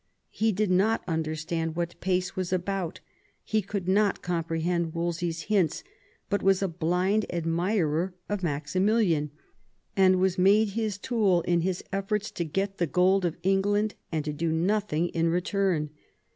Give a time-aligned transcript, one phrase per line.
[0.31, 3.01] He did not understand what Pace was about;
[3.43, 5.83] he could not comprehend Wolsey's hints,
[6.27, 9.29] but was a blind admirer of Maximilian,
[9.95, 14.35] and was made his tool in his efforts to get the gold of England and
[14.35, 15.91] do nothing in return.